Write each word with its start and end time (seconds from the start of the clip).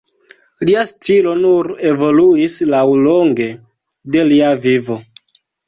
Lia 0.69 0.85
stilo 0.91 1.33
nur 1.41 1.69
evoluis 1.91 2.57
laŭlonge 2.71 3.53
de 4.17 4.27
lia 4.33 4.53
vivo. 4.69 5.01